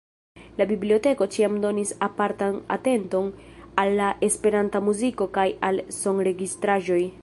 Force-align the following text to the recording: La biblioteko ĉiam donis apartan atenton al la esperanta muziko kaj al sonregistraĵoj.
La 0.61 0.65
biblioteko 0.69 1.27
ĉiam 1.35 1.59
donis 1.65 1.91
apartan 2.07 2.57
atenton 2.77 3.29
al 3.83 3.95
la 4.03 4.11
esperanta 4.31 4.85
muziko 4.91 5.33
kaj 5.39 5.49
al 5.71 5.85
sonregistraĵoj. 6.05 7.03